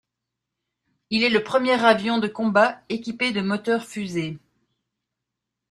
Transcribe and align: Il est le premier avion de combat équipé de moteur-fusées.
Il 1.11 1.21
est 1.21 1.29
le 1.29 1.43
premier 1.43 1.73
avion 1.85 2.17
de 2.17 2.27
combat 2.27 2.81
équipé 2.89 3.31
de 3.31 3.41
moteur-fusées. 3.41 4.39